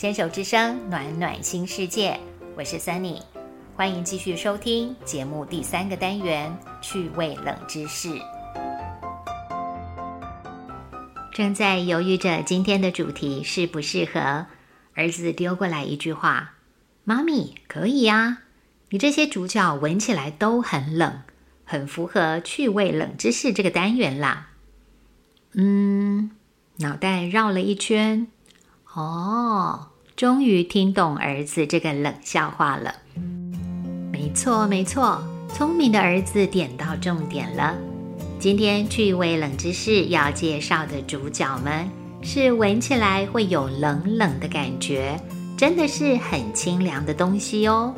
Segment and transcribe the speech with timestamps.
[0.00, 2.18] 牵手之声，暖暖新世界。
[2.56, 3.20] 我是 Sunny，
[3.76, 8.18] 欢迎继续收听节目第三个单元趣味冷知识。
[11.34, 14.46] 正在犹豫着今天的主题适不适合，
[14.94, 16.54] 儿子丢过来一句话
[17.04, 18.38] ：“妈咪，可以呀，
[18.88, 21.20] 你这些主角闻起来都很冷，
[21.66, 24.48] 很符合趣味冷知识这个单元啦。”
[25.52, 26.30] 嗯，
[26.78, 28.28] 脑袋绕了一圈，
[28.94, 29.89] 哦，
[30.20, 32.94] 终于听懂儿子这个冷笑话了。
[34.12, 37.74] 没错，没错，聪明的儿子点到重点了。
[38.38, 41.88] 今天趣味冷知识要介绍的主角们，
[42.20, 45.18] 是闻起来会有冷冷的感觉，
[45.56, 47.94] 真的是很清凉的东西哦。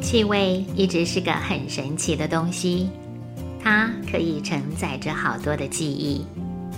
[0.00, 2.88] 气味一直是个很神奇的东西。
[3.60, 6.24] 它可以承载着好多的记忆，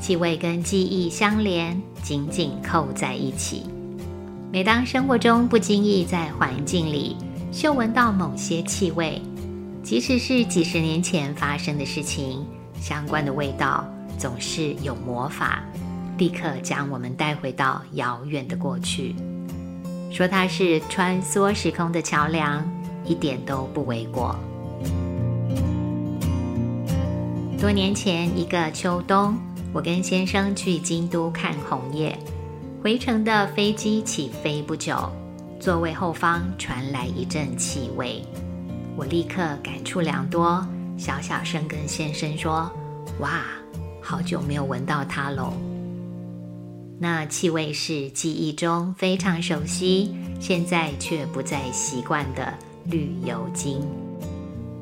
[0.00, 3.64] 气味跟记忆相连，紧紧扣在一起。
[4.50, 7.16] 每当生活中不经意在环境里
[7.52, 9.20] 嗅闻到某些气味，
[9.82, 12.44] 即使是几十年前发生的事情，
[12.80, 15.62] 相关的味道总是有魔法，
[16.16, 19.14] 立刻将我们带回到遥远的过去。
[20.10, 22.66] 说它是穿梭时空的桥梁，
[23.04, 24.34] 一点都不为过。
[27.60, 29.36] 多年前一个秋冬，
[29.72, 32.18] 我跟先生去京都看红叶，
[32.82, 34.96] 回程的飞机起飞不久，
[35.60, 38.22] 座位后方传来一阵气味，
[38.96, 42.70] 我立刻感触良多，小小声跟先生说
[43.20, 43.42] ：“哇，
[44.00, 45.52] 好久没有闻到它喽。”
[46.98, 52.52] 那气味是记忆中非常熟悉，现在却不再习惯的
[52.86, 53.86] 绿油精。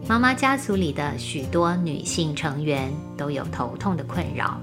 [0.08, 4.58] 妈妈家族里的许多女性成员都有头痛的困扰，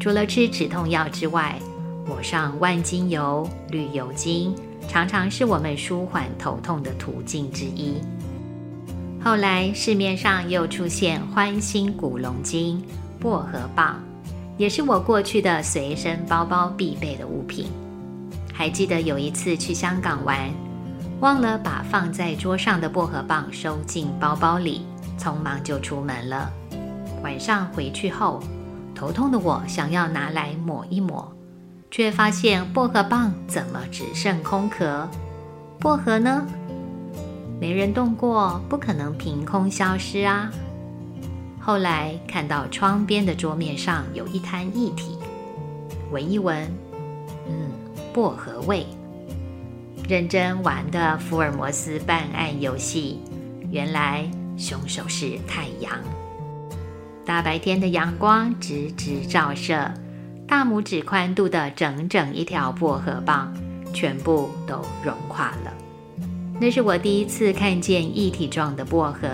[0.00, 1.58] 除了吃止痛药之外，
[2.06, 4.54] 抹上万金油、绿油精，
[4.88, 8.00] 常常是我们舒缓头痛的途径之一。
[9.22, 12.82] 后来市面上又出现欢欣古龙精、
[13.18, 14.00] 薄荷棒，
[14.56, 17.66] 也是我过去的随身包包必备的物品。
[18.54, 20.48] 还记得有一次去香港玩。
[21.20, 24.86] 忘了把放在桌上的薄荷棒收进包包里，
[25.18, 26.48] 匆忙就出门了。
[27.24, 28.40] 晚上回去后，
[28.98, 31.32] 头痛的我想要拿来抹一抹，
[31.88, 35.08] 却发现薄荷棒怎么只剩空壳？
[35.78, 36.44] 薄荷呢？
[37.60, 40.50] 没人动过，不可能凭空消失啊！
[41.60, 45.16] 后来看到窗边的桌面上有一滩液体，
[46.10, 46.68] 闻一闻，
[47.46, 47.70] 嗯，
[48.12, 48.84] 薄荷味。
[50.08, 53.20] 认真玩的福尔摩斯办案游戏，
[53.70, 55.92] 原来凶手是太阳。
[57.28, 59.92] 大白天的阳光直直照射，
[60.46, 63.52] 大拇指宽度的整整一条薄荷棒
[63.92, 65.74] 全部都融化了。
[66.58, 69.28] 那是我第一次看见一体状的薄荷，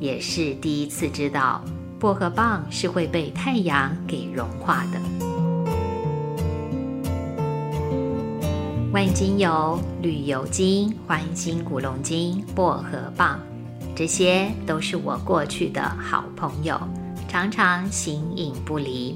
[0.00, 1.62] 也是第一次知道
[2.00, 4.98] 薄荷棒是会被太阳给融化的。
[8.94, 13.38] 万金油、绿油精、欢欣古龙精、薄荷棒，
[13.94, 16.80] 这些都是我过去的好朋友，
[17.36, 19.14] 常常形影不离。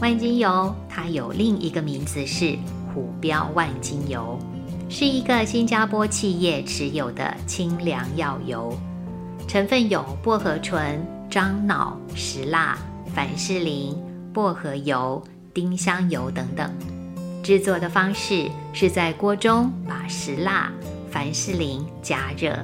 [0.00, 2.56] 万金油它有另一个名字是
[2.86, 4.38] 虎标万金油，
[4.88, 8.74] 是一个新加坡企业持有的清凉药油，
[9.46, 12.78] 成分有薄荷醇、樟脑、石蜡、
[13.14, 13.94] 凡士林、
[14.32, 15.22] 薄荷油、
[15.52, 16.72] 丁香油等等。
[17.42, 20.72] 制作的方式是在锅中把石蜡、
[21.10, 22.58] 凡士林加热，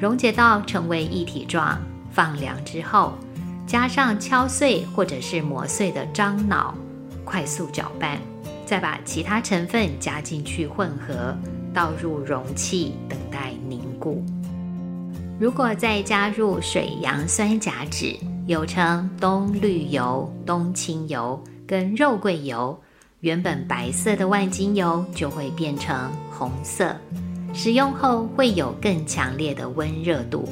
[0.00, 1.78] 溶解到成为一体状，
[2.10, 3.12] 放凉之后，
[3.66, 6.74] 加上敲碎或者是磨碎的樟脑，
[7.24, 8.18] 快速搅拌，
[8.66, 11.36] 再把其他成分加进去混合，
[11.72, 14.24] 倒入容器等待凝固。
[15.40, 22.78] 如果再加入水杨酸甲酯，又称冬绿油、冬青油跟肉桂油。
[23.20, 26.94] 原本白色的万金油就会变成红色，
[27.54, 30.46] 使用后会有更强烈的温热度。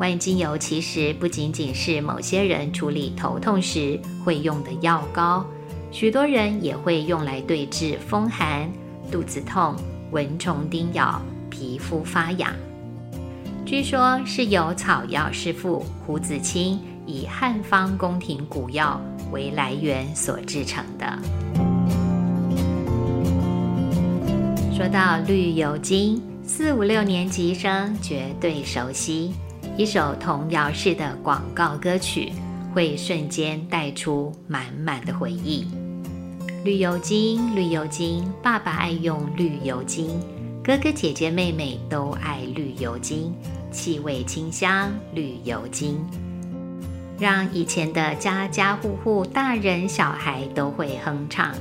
[0.00, 5.44] 万金油其实不仅仅是某些人处理头痛时会用的药膏，
[5.92, 8.66] 许多人也会用来对治风寒、
[9.12, 9.76] 肚子痛、
[10.10, 11.20] 蚊虫叮咬、
[11.50, 12.50] 皮肤发痒。
[13.66, 18.98] 据说是由草药师傅胡子清以汉方宫廷古药
[19.30, 21.18] 为来源所制成的。
[24.74, 29.34] 说到绿油精，四五六年级生绝对熟悉。
[29.76, 32.32] 一首童谣式的广告歌曲，
[32.74, 35.66] 会瞬间带出满满的回忆。
[36.64, 40.20] 绿油精，绿油精，爸爸爱用绿油精，
[40.62, 43.34] 哥哥姐姐妹妹都爱绿油精，
[43.72, 46.04] 气味清香，绿油精，
[47.18, 51.54] 让以前的家家户户大人小孩都会哼唱。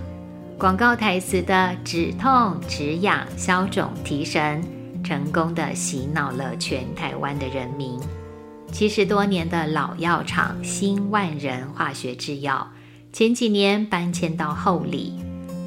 [0.57, 4.61] 广告台词的止痛、止痒、消肿、提神，
[5.03, 7.99] 成功的洗脑了全台湾的人民。
[8.71, 12.67] 七十多年的老药厂新万人化学制药。
[13.11, 15.13] 前几年搬迁到后里，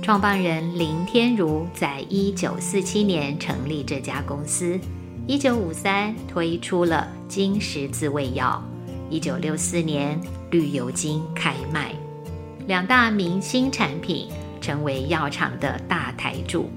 [0.01, 4.79] 创办人林天如在一九四七年成立这家公司，
[5.27, 8.63] 一九五三推出了金十字胃药，
[9.11, 10.21] 一九六四年
[10.53, 11.93] 绿油精开卖，
[12.69, 14.29] 两大明星产品
[14.61, 16.71] 成为药厂的大台柱，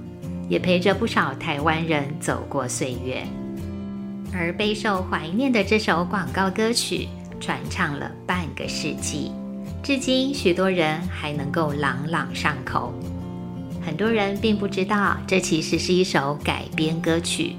[0.48, 3.24] 也陪着不少台湾人走过岁月。
[4.34, 7.08] 而备受怀念的这首广告歌曲，
[7.40, 9.32] 传唱了半个世纪。
[9.82, 12.94] 至今，许多人还能够朗朗上口。
[13.86, 17.56] 很多人并不知道，这其实是一首改编歌曲，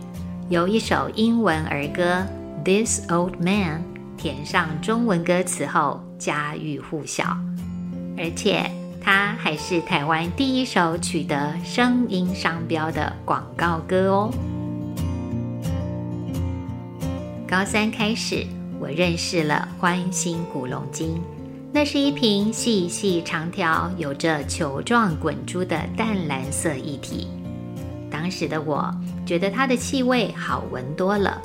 [0.49, 2.27] 由一首英文儿歌
[2.65, 3.81] 《This Old Man》
[4.21, 7.25] 填上中文歌词后，家喻户晓。
[8.19, 8.69] 而且，
[9.07, 14.35] 它还是台湾第一首取得声音商标的广告歌哦。
[17.47, 18.45] 高三开始，
[18.81, 21.23] 我认识了欢欣古龙精。
[21.73, 27.29] 那是一瓶细细长条、有着球状滚珠的淡蓝色液体。
[28.11, 28.93] 当时的我
[29.25, 31.41] 觉得它的气味好闻多了，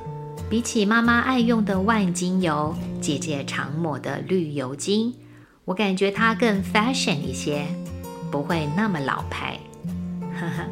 [0.50, 5.14] 比起妈妈爱用的万金油、姐姐常抹的绿油精，
[5.64, 7.66] 我感觉它更 fashion 一些，
[8.32, 9.60] 不会那么老牌。
[10.40, 10.66] 呵呵，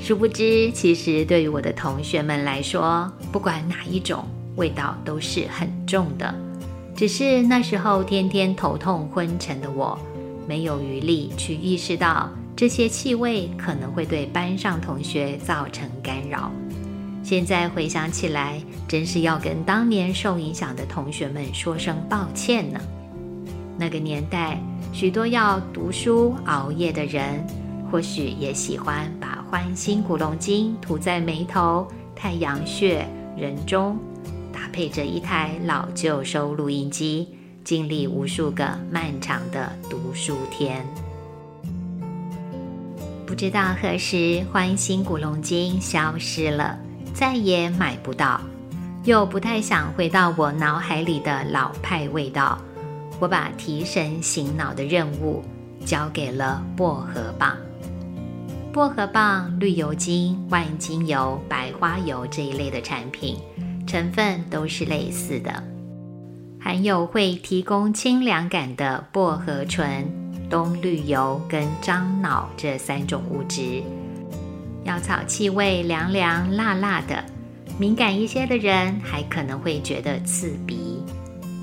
[0.00, 4.26] 殊不知，其实对于我的同学们来说，不管哪一种
[4.56, 6.34] 味道都是很重的。
[6.96, 9.96] 只是那时候天天头痛昏沉的我，
[10.48, 16.50] 没有余力去意识到这些气味可能会对班上同学造成干扰。
[17.22, 22.80] 现在回想起来，真是要跟当年受影响的同学们说声抱歉呢。
[23.78, 24.58] 那个年代，
[24.92, 27.46] 许多要读书熬夜的人，
[27.90, 33.06] 或许也喜欢把欢欣古龙精涂在眉头、太阳穴、
[33.36, 33.98] 人中。
[34.52, 37.28] 搭配着一台老旧收录音机，
[37.62, 40.84] 经历无数个漫长的读书天。
[43.26, 46.78] 不知道何时欢欣古龙精消失了，
[47.12, 48.40] 再也买不到，
[49.04, 52.58] 又不太想回到我脑海里的老派味道。
[53.18, 55.42] 我把提神醒脑的任务
[55.84, 57.56] 交给了薄荷棒、
[58.72, 63.38] 薄荷棒、绿油精、万金油、白花油这一类的产品。
[63.86, 65.62] 成分都是类似的，
[66.60, 70.04] 含有会提供清凉感的薄荷醇、
[70.50, 73.80] 冬绿油跟樟脑这三种物质。
[74.82, 77.24] 药草气味凉凉辣辣的，
[77.78, 80.85] 敏感一些的人还可能会觉得刺鼻。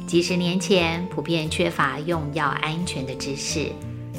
[0.05, 3.71] 几十年前普遍缺乏用药安全的知识，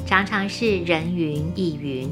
[0.05, 2.09] 常常是人云亦云，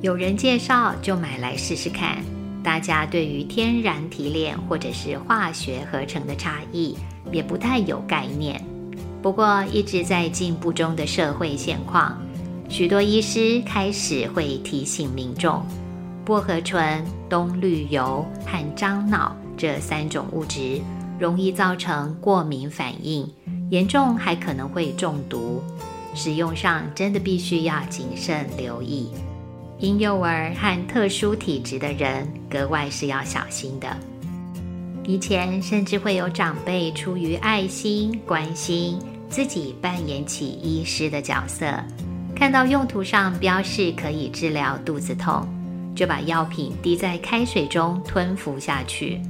[0.00, 2.18] 有人介绍就买来试试看。
[2.62, 6.94] 大家对于天然提炼或者是化学合成的差异
[7.32, 8.62] 也不太有概念。
[9.22, 12.18] 不过，一直在进步中的社会现况，
[12.68, 15.62] 许多医师开始会提醒民众，
[16.24, 20.80] 薄荷醇、冬绿油和樟脑这三种物质
[21.20, 23.30] 容易造成过敏反应，
[23.70, 25.62] 严重还可能会中毒。
[26.14, 29.10] 使用上真的必须要谨慎留意。
[29.78, 33.96] 婴幼儿和特殊体质的人格外是要小心的。
[35.04, 38.98] 以前甚至会有长辈出于爱心关心，
[39.28, 41.72] 自己扮演起医师的角色，
[42.34, 45.48] 看到用途上标示可以治疗肚子痛，
[45.94, 49.20] 就把药品滴在开水中吞服下去。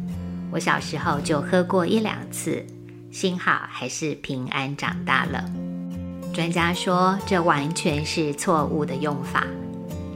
[0.51, 2.65] 我小时候就喝过一两次，
[3.11, 5.45] 幸好还是平安长大了。
[6.33, 9.47] 专家说，这完全是错误的用法。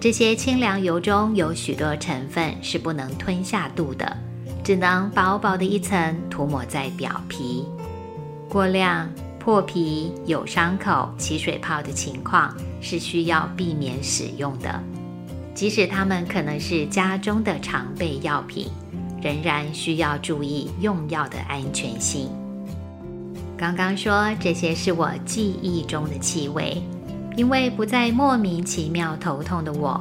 [0.00, 4.17] 这些清凉油中有许多成分是不能吞下肚的，
[4.62, 7.64] 只能薄薄的一层涂抹在表皮。
[8.49, 14.81] 过量、破皮、有伤口、起水泡的情况是需要避免使用的。
[15.55, 18.71] 即使它们可能是家中的常备药品，
[19.25, 22.28] 仍然需要注意用药的安全性。
[23.57, 26.81] 刚刚说这些是我记忆中的气味。
[27.37, 30.00] 因为不再莫名其妙头痛的我，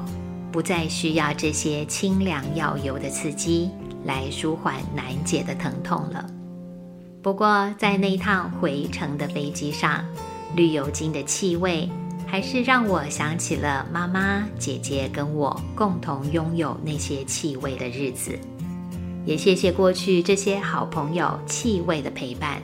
[0.51, 3.71] 不再需要这些清凉药油的刺激
[4.05, 6.29] 来舒缓难解的疼痛了。
[7.23, 10.05] 不过，在那趟回程的飞机上，
[10.55, 11.89] 绿油精的气味
[12.27, 18.37] 还是让我想起了妈妈、姐姐跟我共同拥有那些气味的日子。
[19.25, 22.61] 也谢谢过去这些好朋友气味的陪伴，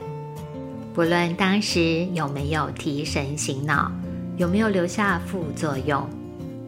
[0.94, 3.90] 不论当时有没有提神醒脑，
[4.36, 6.06] 有没有留下副作用，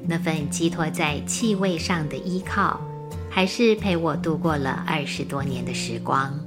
[0.07, 2.81] 那份寄托在气味上的依靠，
[3.29, 6.42] 还是陪我度过了二十多年的时光。